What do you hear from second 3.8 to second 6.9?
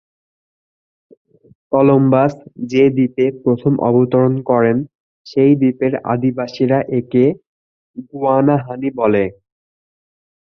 অবতরণ করেন সেই দ্বীপের আদিবাসীরা